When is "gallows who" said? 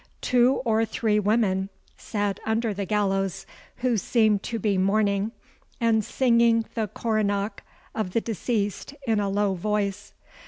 2.87-3.97